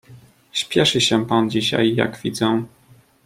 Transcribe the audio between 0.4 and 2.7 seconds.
"Spieszy się pan dzisiaj, jak widzę."